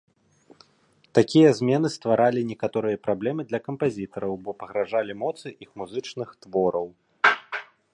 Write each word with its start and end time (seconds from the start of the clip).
Такія 1.17 1.49
змены 1.59 1.87
стваралі 1.97 2.43
некаторыя 2.53 3.01
праблемы 3.05 3.41
для 3.53 3.59
кампазітараў, 3.69 4.33
бо 4.47 4.59
пагражалі 4.65 5.13
моцы 5.25 5.47
іх 5.67 5.75
музычных 5.83 6.27
твораў. 6.45 6.87